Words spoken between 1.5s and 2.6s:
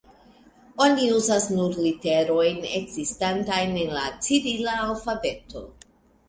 nur literojn